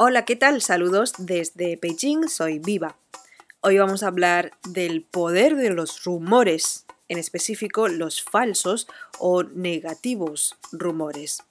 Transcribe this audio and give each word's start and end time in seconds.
Hola, 0.00 0.24
¿qué 0.24 0.36
tal? 0.36 0.62
Saludos 0.62 1.14
desde 1.18 1.74
Beijing, 1.74 2.28
soy 2.28 2.60
Viva. 2.60 2.96
Hoy 3.62 3.78
vamos 3.78 4.04
a 4.04 4.06
hablar 4.06 4.52
del 4.68 5.02
poder 5.02 5.56
de 5.56 5.70
los 5.70 6.04
rumores, 6.04 6.86
en 7.08 7.18
específico 7.18 7.88
los 7.88 8.22
falsos 8.22 8.86
o 9.18 9.42
negativos 9.42 10.54
rumores. 10.70 11.42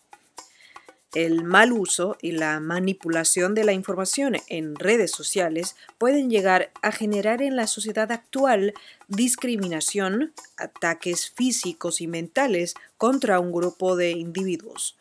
El 1.14 1.44
mal 1.44 1.74
uso 1.74 2.16
y 2.22 2.32
la 2.32 2.62
manipulación 2.62 3.54
de 3.54 3.66
la 3.66 3.74
información 3.74 4.38
en 4.48 4.78
redes 4.78 5.12
sociales 5.12 5.76
pueden 5.98 6.30
llegar 6.30 6.72
a 6.82 6.94
generar 6.94 7.42
en 7.42 7.58
la 7.58 7.68
sociedad 7.68 8.14
actual 8.14 8.74
discriminación, 9.10 10.32
ataques 10.56 11.32
físicos 11.32 12.00
y 12.00 12.08
mentales 12.08 12.76
contra 12.98 13.42
un 13.42 13.52
grupo 13.52 13.98
de 13.98 14.12
individuos. 14.12 14.96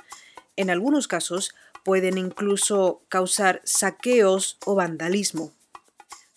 En 0.56 0.70
algunos 0.70 1.06
casos, 1.06 1.54
pueden 1.86 2.18
incluso 2.18 3.00
causar 3.08 3.62
saqueos 3.62 4.58
o 4.66 4.74
vandalismo. 4.74 5.52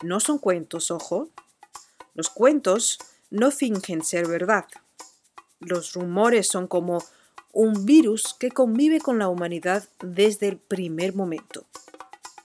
No 0.03 0.19
son 0.19 0.37
cuentos, 0.37 0.91
ojo. 0.91 1.27
Los 2.13 2.29
cuentos 2.29 2.99
no 3.31 3.49
fingen 3.49 4.03
ser 4.03 4.27
verdad. 4.27 4.65
Los 5.59 5.93
rumores 5.93 6.47
son 6.47 6.67
como 6.67 7.03
un 7.51 7.87
virus 7.87 8.35
que 8.39 8.51
convive 8.51 9.01
con 9.01 9.17
la 9.17 9.27
humanidad 9.27 9.89
desde 9.99 10.49
el 10.49 10.57
primer 10.57 11.15
momento. 11.15 11.65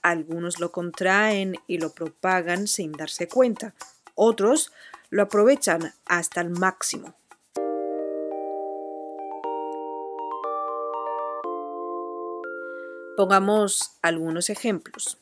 Algunos 0.01 0.59
lo 0.59 0.71
contraen 0.71 1.57
y 1.67 1.77
lo 1.77 1.91
propagan 1.91 2.65
sin 2.67 2.91
darse 2.91 3.27
cuenta. 3.27 3.75
Otros 4.15 4.71
lo 5.11 5.21
aprovechan 5.21 5.93
hasta 6.07 6.41
el 6.41 6.49
máximo. 6.49 7.13
Pongamos 13.17 13.91
algunos 14.01 14.49
ejemplos. 14.49 15.17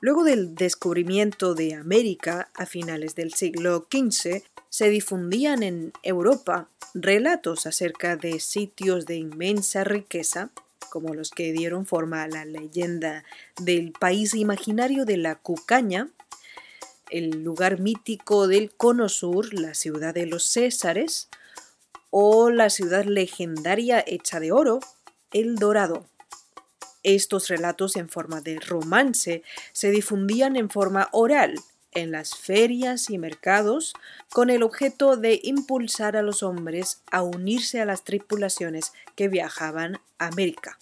Luego 0.00 0.24
del 0.24 0.54
descubrimiento 0.54 1.54
de 1.54 1.74
América 1.74 2.50
a 2.54 2.64
finales 2.64 3.14
del 3.14 3.34
siglo 3.34 3.86
XV, 3.90 4.42
se 4.70 4.88
difundían 4.88 5.62
en 5.62 5.92
Europa 6.02 6.68
relatos 6.94 7.66
acerca 7.66 8.16
de 8.16 8.40
sitios 8.40 9.04
de 9.04 9.16
inmensa 9.16 9.84
riqueza, 9.84 10.50
como 10.90 11.12
los 11.12 11.30
que 11.30 11.52
dieron 11.52 11.84
forma 11.84 12.22
a 12.22 12.28
la 12.28 12.46
leyenda 12.46 13.24
del 13.60 13.92
país 13.92 14.34
imaginario 14.34 15.04
de 15.04 15.18
la 15.18 15.34
Cucaña, 15.34 16.08
el 17.10 17.42
lugar 17.44 17.78
mítico 17.78 18.48
del 18.48 18.70
Cono 18.70 19.10
Sur, 19.10 19.52
la 19.52 19.74
ciudad 19.74 20.14
de 20.14 20.26
los 20.26 20.44
Césares, 20.44 21.28
o 22.10 22.50
la 22.50 22.70
ciudad 22.70 23.04
legendaria 23.04 24.02
hecha 24.06 24.40
de 24.40 24.52
oro, 24.52 24.80
el 25.32 25.56
Dorado. 25.56 26.06
Estos 27.06 27.46
relatos 27.46 27.94
en 27.94 28.08
forma 28.08 28.40
de 28.40 28.58
romance 28.58 29.44
se 29.72 29.92
difundían 29.92 30.56
en 30.56 30.68
forma 30.68 31.08
oral 31.12 31.54
en 31.92 32.10
las 32.10 32.34
ferias 32.34 33.10
y 33.10 33.16
mercados 33.16 33.94
con 34.32 34.50
el 34.50 34.64
objeto 34.64 35.16
de 35.16 35.38
impulsar 35.44 36.16
a 36.16 36.22
los 36.22 36.42
hombres 36.42 37.02
a 37.12 37.22
unirse 37.22 37.80
a 37.80 37.84
las 37.84 38.02
tripulaciones 38.02 38.92
que 39.14 39.28
viajaban 39.28 40.00
a 40.18 40.26
América. 40.26 40.78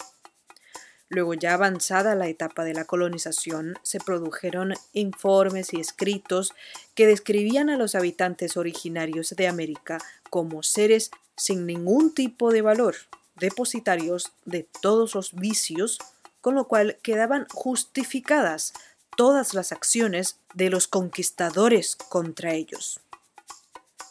Luego 1.11 1.35
ya 1.35 1.53
avanzada 1.53 2.15
la 2.15 2.27
etapa 2.27 2.65
de 2.65 2.73
la 2.73 2.87
colonización, 2.87 3.75
se 3.83 4.01
produjeron 4.01 4.73
informes 4.95 5.75
y 5.75 5.81
escritos 5.81 6.55
que 6.95 7.07
describían 7.07 7.69
a 7.69 7.77
los 7.77 7.95
habitantes 7.95 8.57
originarios 8.57 9.35
de 9.37 9.47
América 9.47 9.99
como 10.31 10.63
seres 10.63 11.11
sin 11.37 11.67
ningún 11.67 12.15
tipo 12.15 12.51
de 12.51 12.63
valor, 12.63 12.97
depositarios 13.37 14.33
de 14.45 14.69
todos 14.81 15.15
los 15.15 15.35
vicios, 15.35 15.99
con 16.41 16.55
lo 16.55 16.69
cual 16.69 16.99
quedaban 17.03 17.47
justificadas 17.53 18.73
todas 19.17 19.55
las 19.55 19.73
acciones 19.73 20.39
de 20.55 20.71
los 20.71 20.89
conquistadores 20.89 21.97
contra 21.97 22.53
ellos. 22.53 23.01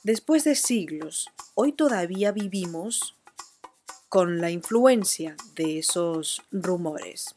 Después 0.03 0.43
de 0.43 0.55
siglos, 0.55 1.29
hoy 1.55 1.71
todavía 1.71 2.31
vivimos 2.31 3.15
con 4.09 4.41
la 4.41 4.51
influencia 4.51 5.35
de 5.55 5.79
esos 5.79 6.43
rumores. 6.51 7.33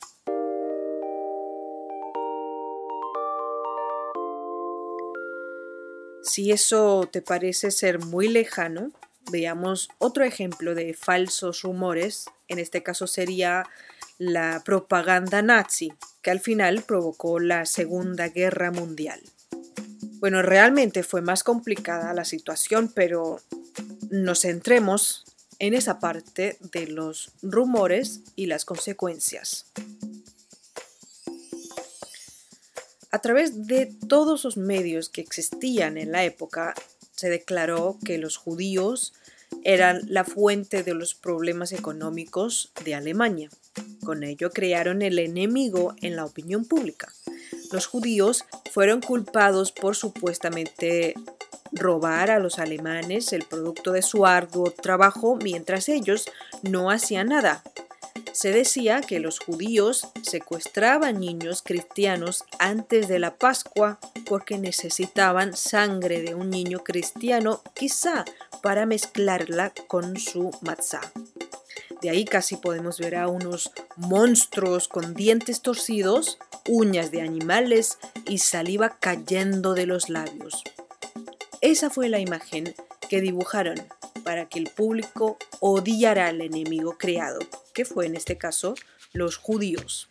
Si 6.23 6.51
eso 6.51 7.09
te 7.11 7.23
parece 7.23 7.71
ser 7.71 8.05
muy 8.05 8.29
lejano, 8.29 8.91
veamos 9.31 9.89
otro 9.99 10.25
ejemplo 10.25 10.75
de 10.75 10.95
falsos 10.95 11.63
rumores. 11.63 12.27
En 12.49 12.59
este 12.59 12.83
caso 12.83 13.07
sería 13.07 13.65
la 14.19 14.63
propaganda 14.65 15.43
nazi, 15.43 15.93
que 16.23 16.31
al 16.31 16.41
final 16.41 16.83
provocó 16.83 17.39
la 17.39 17.67
Segunda 17.67 18.29
Guerra 18.29 18.71
Mundial. 18.71 19.21
Bueno, 20.19 20.43
realmente 20.43 21.03
fue 21.03 21.21
más 21.21 21.45
complicada 21.45 22.15
la 22.15 22.25
situación, 22.25 22.91
pero 22.95 23.41
nos 24.11 24.41
centremos 24.41 25.25
en 25.59 25.75
esa 25.75 26.01
parte 26.01 26.57
de 26.73 26.87
los 26.87 27.33
rumores 27.43 28.21
y 28.35 28.47
las 28.47 28.65
consecuencias. 28.65 29.67
A 33.11 33.19
través 33.21 33.67
de 33.67 33.87
todos 34.09 34.45
los 34.45 34.57
medios 34.57 35.09
que 35.09 35.21
existían 35.21 35.97
en 35.97 36.13
la 36.13 36.25
época, 36.25 36.75
se 37.17 37.31
declaró 37.31 37.99
que 38.05 38.19
los 38.19 38.37
judíos 38.37 39.15
eran 39.65 40.03
la 40.07 40.25
fuente 40.25 40.83
de 40.83 40.95
los 40.95 41.15
problemas 41.15 41.73
económicos 41.73 42.73
de 42.85 42.95
Alemania. 42.95 43.51
Con 44.05 44.23
ello 44.23 44.51
crearon 44.51 45.03
el 45.03 45.19
enemigo 45.19 45.95
en 46.01 46.17
la 46.17 46.25
opinión 46.25 46.65
pública. 46.65 47.13
Los 47.73 47.87
judíos 47.87 48.45
fueron 48.73 49.01
culpados 49.01 49.73
por 49.73 49.97
supuestamente 49.97 51.15
robar 51.73 52.31
a 52.31 52.39
los 52.39 52.59
alemanes 52.59 53.33
el 53.33 53.45
producto 53.45 53.93
de 53.93 54.03
su 54.03 54.27
arduo 54.27 54.71
trabajo 54.71 55.37
mientras 55.37 55.89
ellos 55.89 56.27
no 56.63 56.91
hacían 56.91 57.29
nada. 57.29 57.63
Se 58.37 58.53
decía 58.53 59.01
que 59.01 59.19
los 59.19 59.39
judíos 59.39 60.09
secuestraban 60.21 61.21
niños 61.21 61.63
cristianos 61.65 62.45
antes 62.59 63.09
de 63.09 63.19
la 63.19 63.39
Pascua 63.39 63.99
porque 64.27 64.59
necesitaban 64.59 65.57
sangre 65.57 66.21
de 66.21 66.35
un 66.35 66.51
niño 66.51 66.85
cristiano, 66.85 67.63
quizá 67.73 68.27
para 68.63 68.85
mezclarla 68.85 69.73
con 69.89 70.19
su 70.19 70.51
matzah. 70.61 71.01
De 72.03 72.11
ahí 72.11 72.27
casi 72.27 72.59
podemos 72.59 72.99
ver 72.99 73.17
a 73.17 73.29
unos 73.29 73.73
monstruos 73.97 74.87
con 74.87 75.15
dientes 75.15 75.63
torcidos, 75.63 76.37
uñas 76.69 77.11
de 77.11 77.23
animales 77.23 77.97
y 78.27 78.37
saliva 78.37 78.99
cayendo 79.01 79.73
de 79.73 79.87
los 79.87 80.11
labios. 80.11 80.63
Esa 81.63 81.89
fue 81.89 82.11
la 82.11 82.19
imagen 82.19 82.75
que 83.09 83.23
dibujaron 83.23 83.77
para 84.25 84.47
que 84.47 84.59
el 84.59 84.69
público 84.69 85.39
odiara 85.61 86.27
al 86.27 86.43
enemigo 86.43 86.99
creado, 86.99 87.39
que 87.77 87.85
fue 87.85 88.07
en 88.07 88.17
este 88.17 88.39
caso 88.39 88.75
los 89.13 89.37
judíos. 89.37 90.09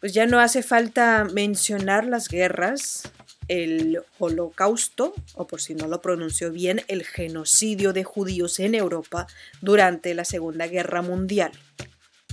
Pues 0.00 0.12
ya 0.12 0.26
no 0.26 0.40
hace 0.40 0.64
falta 0.64 1.24
mencionar 1.32 2.04
las 2.04 2.28
guerras, 2.28 3.12
el 3.46 4.02
holocausto, 4.18 5.14
o 5.34 5.46
por 5.46 5.60
si 5.60 5.76
no 5.76 5.86
lo 5.86 6.02
pronunció 6.02 6.50
bien, 6.50 6.82
el 6.88 7.04
genocidio 7.04 7.92
de 7.92 8.02
judíos 8.02 8.58
en 8.58 8.74
Europa 8.74 9.28
durante 9.60 10.14
la 10.14 10.24
Segunda 10.24 10.66
Guerra 10.66 11.00
Mundial. 11.00 11.52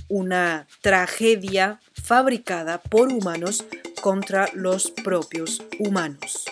Una 0.08 0.66
tragedia 0.80 1.80
fabricada 2.02 2.82
por 2.82 3.12
humanos 3.12 3.64
contra 4.00 4.48
los 4.54 4.90
propios 4.90 5.62
humanos. 5.78 6.44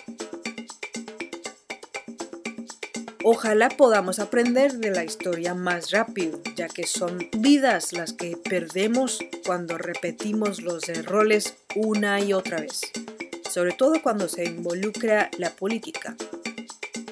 Ojalá 3.25 3.71
podamos 3.71 4.19
aprender 4.19 4.75
de 4.75 4.91
la 4.91 5.03
historia 5.03 5.55
más 5.55 5.91
rápido, 5.91 6.41
ya 6.57 6.69
que 6.69 6.87
son 6.87 7.19
vidas 7.39 7.93
las 7.93 8.13
que 8.13 8.37
perdemos 8.37 9.19
cuando 9.47 9.79
repetimos 9.79 10.63
los 10.63 10.89
errores 10.89 11.57
una 11.75 12.21
y 12.21 12.33
otra 12.33 12.61
vez 12.61 12.83
sobre 13.55 13.73
todo 13.73 14.03
cuando 14.03 14.29
se 14.29 14.47
involucra 14.47 15.31
la 15.39 15.51
política. 15.51 16.17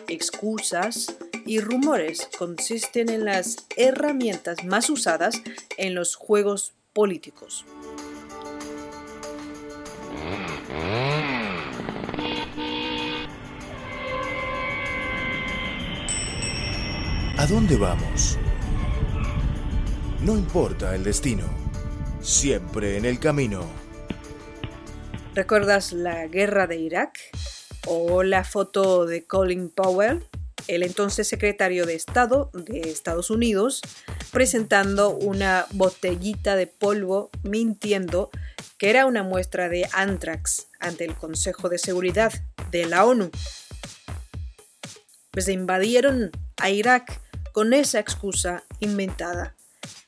Excusas 0.08 1.14
y 1.46 1.60
rumores 1.60 2.28
consisten 2.36 3.10
en 3.10 3.24
las 3.24 3.58
herramientas 3.76 4.64
más 4.64 4.90
usadas 4.90 5.40
en 5.76 5.94
los 5.94 6.16
juegos 6.16 6.72
políticos. 6.92 7.64
¿A 17.42 17.46
dónde 17.48 17.76
vamos? 17.76 18.38
No 20.20 20.36
importa 20.36 20.94
el 20.94 21.02
destino, 21.02 21.42
siempre 22.20 22.96
en 22.96 23.04
el 23.04 23.18
camino. 23.18 23.68
¿Recuerdas 25.34 25.92
la 25.92 26.28
guerra 26.28 26.68
de 26.68 26.76
Irak? 26.76 27.18
¿O 27.88 28.22
la 28.22 28.44
foto 28.44 29.06
de 29.06 29.26
Colin 29.26 29.70
Powell, 29.70 30.24
el 30.68 30.84
entonces 30.84 31.26
secretario 31.26 31.84
de 31.84 31.96
Estado 31.96 32.48
de 32.52 32.82
Estados 32.82 33.28
Unidos, 33.28 33.82
presentando 34.30 35.10
una 35.10 35.66
botellita 35.72 36.54
de 36.54 36.68
polvo 36.68 37.30
mintiendo 37.42 38.30
que 38.78 38.88
era 38.88 39.04
una 39.04 39.24
muestra 39.24 39.68
de 39.68 39.88
anthrax 39.92 40.68
ante 40.78 41.04
el 41.04 41.16
Consejo 41.16 41.68
de 41.68 41.78
Seguridad 41.78 42.32
de 42.70 42.86
la 42.86 43.04
ONU. 43.04 43.32
Pues 45.32 45.48
invadieron 45.48 46.30
a 46.58 46.70
Irak 46.70 47.21
con 47.52 47.72
esa 47.72 47.98
excusa 47.98 48.64
inventada. 48.80 49.54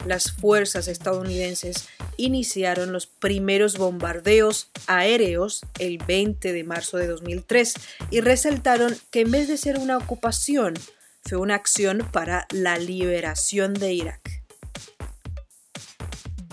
Las 0.06 0.32
fuerzas 0.32 0.88
estadounidenses 0.88 1.88
iniciaron 2.16 2.92
los 2.92 3.06
primeros 3.06 3.78
bombardeos 3.78 4.70
aéreos 4.86 5.62
el 5.78 5.98
20 5.98 6.52
de 6.52 6.64
marzo 6.64 6.96
de 6.96 7.06
2003 7.06 7.74
y 8.10 8.20
resaltaron 8.20 8.96
que 9.10 9.20
en 9.22 9.30
vez 9.30 9.48
de 9.48 9.56
ser 9.56 9.78
una 9.78 9.96
ocupación, 9.96 10.74
fue 11.22 11.38
una 11.38 11.54
acción 11.54 12.06
para 12.12 12.46
la 12.50 12.76
liberación 12.78 13.72
de 13.72 13.94
Irak. 13.94 14.42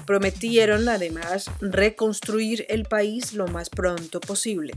Prometieron 0.05 0.87
además 0.87 1.51
reconstruir 1.59 2.65
el 2.69 2.85
país 2.85 3.33
lo 3.33 3.47
más 3.47 3.69
pronto 3.69 4.21
posible, 4.21 4.73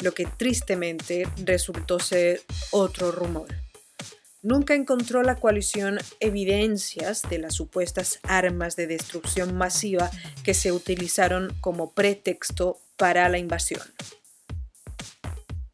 lo 0.00 0.12
que 0.12 0.24
tristemente 0.24 1.28
resultó 1.44 2.00
ser 2.00 2.42
otro 2.70 3.12
rumor. 3.12 3.48
Nunca 4.42 4.74
encontró 4.74 5.22
la 5.24 5.34
coalición 5.34 5.98
evidencias 6.20 7.22
de 7.28 7.38
las 7.38 7.54
supuestas 7.54 8.20
armas 8.22 8.76
de 8.76 8.86
destrucción 8.86 9.56
masiva 9.56 10.10
que 10.44 10.54
se 10.54 10.70
utilizaron 10.70 11.56
como 11.60 11.92
pretexto 11.92 12.78
para 12.96 13.28
la 13.28 13.38
invasión. 13.38 13.82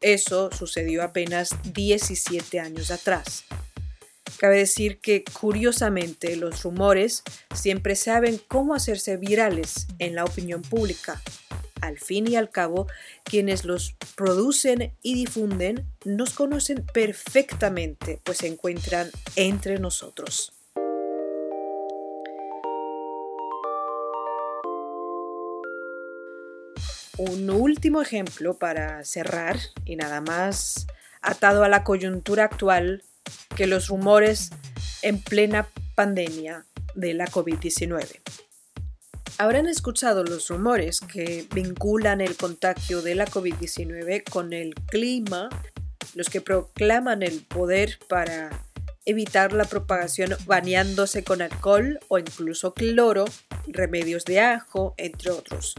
Eso 0.01 0.51
sucedió 0.51 1.03
apenas 1.03 1.51
17 1.73 2.59
años 2.59 2.89
atrás. 2.89 3.45
Cabe 4.37 4.57
decir 4.57 4.99
que, 4.99 5.23
curiosamente, 5.23 6.35
los 6.35 6.63
rumores 6.63 7.23
siempre 7.53 7.95
saben 7.95 8.41
cómo 8.47 8.73
hacerse 8.73 9.17
virales 9.17 9.87
en 9.99 10.15
la 10.15 10.25
opinión 10.25 10.61
pública 10.61 11.21
al 11.87 11.99
fin 11.99 12.27
y 12.29 12.35
al 12.35 12.49
cabo, 12.49 12.87
quienes 13.23 13.65
los 13.65 13.95
producen 14.15 14.93
y 15.01 15.15
difunden 15.15 15.85
nos 16.03 16.31
conocen 16.31 16.85
perfectamente, 16.93 18.19
pues 18.23 18.39
se 18.39 18.47
encuentran 18.47 19.09
entre 19.35 19.79
nosotros. 19.79 20.51
Un 27.17 27.49
último 27.49 28.01
ejemplo 28.01 28.55
para 28.55 29.03
cerrar 29.05 29.57
y 29.85 29.95
nada 29.95 30.19
más 30.19 30.85
atado 31.21 31.63
a 31.63 31.69
la 31.69 31.83
coyuntura 31.85 32.43
actual 32.43 33.03
que 33.55 33.67
los 33.67 33.87
rumores 33.87 34.51
en 35.01 35.21
plena 35.21 35.67
pandemia 35.95 36.65
de 36.93 37.13
la 37.13 37.25
COVID-19. 37.25 38.19
Habrán 39.37 39.67
escuchado 39.67 40.23
los 40.23 40.47
rumores 40.47 41.01
que 41.01 41.45
vinculan 41.53 42.21
el 42.21 42.37
contagio 42.37 43.01
de 43.01 43.15
la 43.15 43.27
COVID-19 43.27 44.23
con 44.29 44.53
el 44.53 44.73
clima, 44.75 45.49
los 46.13 46.29
que 46.29 46.39
proclaman 46.39 47.21
el 47.21 47.41
poder 47.41 47.99
para 48.07 48.65
evitar 49.03 49.51
la 49.51 49.65
propagación 49.65 50.37
bañándose 50.45 51.25
con 51.25 51.41
alcohol 51.41 51.99
o 52.07 52.17
incluso 52.17 52.73
cloro, 52.73 53.25
remedios 53.67 54.23
de 54.23 54.39
ajo, 54.39 54.93
entre 54.97 55.31
otros. 55.31 55.75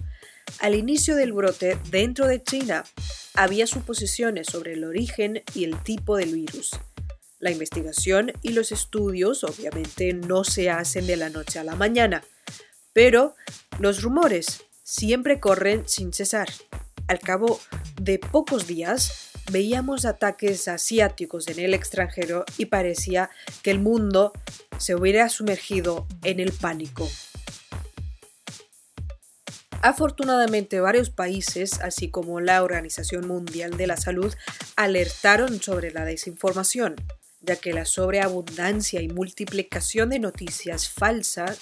Al 0.61 0.75
inicio 0.75 1.17
del 1.17 1.33
brote 1.33 1.79
dentro 1.91 2.27
de 2.27 2.43
China 2.43 2.85
había 3.33 3.67
suposiciones 3.67 4.49
sobre 4.49 4.75
el 4.75 4.85
origen 4.85 5.43
y 5.55 5.65
el 5.65 5.83
tipo 5.83 6.19
del 6.19 6.35
virus. 6.35 6.73
La 7.39 7.51
investigación 7.51 8.33
y 8.43 8.51
los 8.51 8.71
estudios 8.71 9.45
obviamente 9.45 10.13
no 10.13 10.45
se 10.45 10.69
hacen 10.69 11.07
de 11.07 11.17
la 11.17 11.31
noche 11.31 11.59
a 11.59 11.65
la 11.65 11.75
mañana 11.75 12.23
pero 12.97 13.37
los 13.79 14.01
rumores 14.01 14.65
siempre 14.83 15.39
corren 15.39 15.87
sin 15.87 16.15
cesar. 16.15 16.49
Al 17.09 17.19
cabo 17.19 17.61
de 18.01 18.19
pocos 18.19 18.67
días, 18.67 19.33
veíamos 19.53 20.07
ataques 20.07 20.67
asiáticos 20.67 21.47
en 21.49 21.59
el 21.59 21.75
extranjero 21.75 22.47
y 22.57 22.65
parecía 22.65 23.29
que 23.63 23.71
el 23.71 23.81
mundo 23.81 24.33
se 24.79 24.95
hubiera 24.95 25.29
sumergido 25.29 26.07
en 26.23 26.41
el 26.41 26.53
pánico. 26.53 27.07
Afortunadamente, 29.83 30.81
varios 30.81 31.11
países, 31.11 31.83
así 31.83 32.09
como 32.09 32.41
la 32.41 32.63
Organización 32.63 33.29
Mundial 33.29 33.77
de 33.77 33.89
la 33.89 33.99
Salud, 33.99 34.33
alertaron 34.75 35.61
sobre 35.61 35.91
la 35.91 36.07
desinformación, 36.07 36.97
ya 37.43 37.57
que 37.57 37.75
la 37.75 37.85
sobreabundancia 37.85 39.03
y 39.03 39.09
multiplicación 39.09 40.09
de 40.09 40.19
noticias 40.19 40.89
falsas 40.89 41.59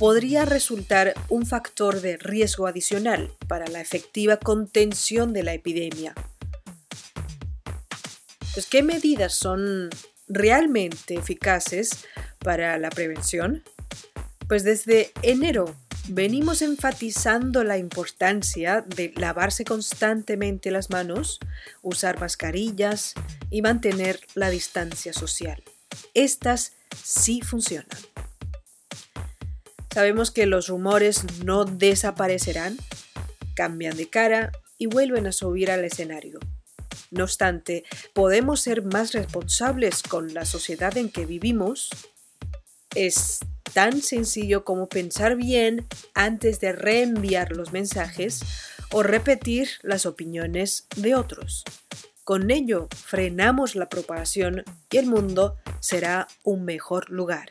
podría 0.00 0.46
resultar 0.46 1.12
un 1.28 1.44
factor 1.44 2.00
de 2.00 2.16
riesgo 2.16 2.66
adicional 2.66 3.34
para 3.48 3.66
la 3.66 3.82
efectiva 3.82 4.38
contención 4.38 5.34
de 5.34 5.42
la 5.42 5.52
epidemia. 5.52 6.14
Pues, 8.54 8.64
¿Qué 8.64 8.82
medidas 8.82 9.34
son 9.34 9.90
realmente 10.26 11.16
eficaces 11.16 12.06
para 12.38 12.78
la 12.78 12.88
prevención? 12.88 13.62
Pues 14.48 14.64
desde 14.64 15.12
enero 15.20 15.76
venimos 16.08 16.62
enfatizando 16.62 17.62
la 17.62 17.76
importancia 17.76 18.80
de 18.80 19.12
lavarse 19.16 19.66
constantemente 19.66 20.70
las 20.70 20.88
manos, 20.88 21.40
usar 21.82 22.18
mascarillas 22.18 23.12
y 23.50 23.60
mantener 23.60 24.18
la 24.34 24.48
distancia 24.48 25.12
social. 25.12 25.62
Estas 26.14 26.72
sí 27.04 27.42
funcionan. 27.42 27.98
Sabemos 29.92 30.30
que 30.30 30.46
los 30.46 30.68
rumores 30.68 31.24
no 31.44 31.64
desaparecerán, 31.64 32.78
cambian 33.54 33.96
de 33.96 34.08
cara 34.08 34.52
y 34.78 34.86
vuelven 34.86 35.26
a 35.26 35.32
subir 35.32 35.70
al 35.70 35.84
escenario. 35.84 36.38
No 37.10 37.24
obstante, 37.24 37.84
podemos 38.14 38.60
ser 38.60 38.82
más 38.82 39.12
responsables 39.12 40.02
con 40.02 40.32
la 40.32 40.44
sociedad 40.44 40.96
en 40.96 41.10
que 41.10 41.26
vivimos. 41.26 41.90
Es 42.94 43.40
tan 43.72 44.00
sencillo 44.00 44.64
como 44.64 44.88
pensar 44.88 45.36
bien 45.36 45.86
antes 46.14 46.60
de 46.60 46.72
reenviar 46.72 47.52
los 47.52 47.72
mensajes 47.72 48.42
o 48.92 49.02
repetir 49.02 49.70
las 49.82 50.06
opiniones 50.06 50.86
de 50.96 51.16
otros. 51.16 51.64
Con 52.22 52.50
ello 52.52 52.88
frenamos 52.94 53.74
la 53.74 53.88
propagación 53.88 54.62
y 54.88 54.96
el 54.98 55.06
mundo 55.06 55.56
será 55.80 56.28
un 56.44 56.64
mejor 56.64 57.10
lugar. 57.10 57.50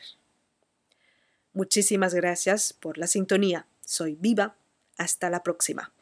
Muchísimas 1.52 2.14
gracias 2.14 2.72
por 2.72 2.98
la 2.98 3.06
sintonía. 3.06 3.66
Soy 3.84 4.16
Viva. 4.20 4.56
Hasta 4.96 5.30
la 5.30 5.42
próxima. 5.42 5.92